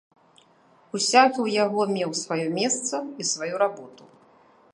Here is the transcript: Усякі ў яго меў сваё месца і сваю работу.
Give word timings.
Усякі 0.99 1.35
ў 1.45 1.47
яго 1.63 1.81
меў 1.95 2.11
сваё 2.23 2.47
месца 2.59 2.95
і 3.23 3.31
сваю 3.35 3.55
работу. 3.65 4.03